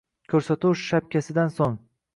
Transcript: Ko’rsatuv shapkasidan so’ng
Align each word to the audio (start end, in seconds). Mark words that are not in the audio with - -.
Ko’rsatuv 0.33 0.79
shapkasidan 0.85 1.57
so’ng 1.61 1.79